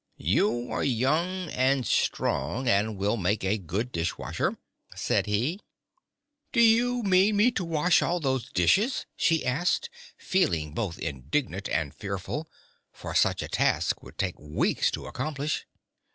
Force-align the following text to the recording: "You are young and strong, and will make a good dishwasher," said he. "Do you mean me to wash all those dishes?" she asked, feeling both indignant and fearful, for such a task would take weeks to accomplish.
"You 0.25 0.71
are 0.71 0.83
young 0.83 1.51
and 1.51 1.85
strong, 1.85 2.67
and 2.67 2.97
will 2.97 3.17
make 3.17 3.43
a 3.43 3.59
good 3.59 3.91
dishwasher," 3.91 4.57
said 4.95 5.27
he. 5.27 5.59
"Do 6.51 6.59
you 6.59 7.03
mean 7.03 7.37
me 7.37 7.51
to 7.51 7.63
wash 7.63 8.01
all 8.01 8.19
those 8.19 8.49
dishes?" 8.51 9.05
she 9.15 9.45
asked, 9.45 9.91
feeling 10.17 10.73
both 10.73 10.97
indignant 10.97 11.69
and 11.69 11.93
fearful, 11.93 12.49
for 12.91 13.13
such 13.13 13.43
a 13.43 13.47
task 13.47 14.01
would 14.01 14.17
take 14.17 14.39
weeks 14.39 14.89
to 14.89 15.05
accomplish. 15.05 15.67